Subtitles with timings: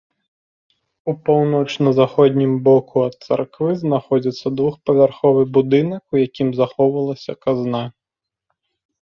[1.11, 7.83] У паўночна-заходнім боку ад царквы знаходзіцца двухпавярховы будынак, у якім захоўвалася казна.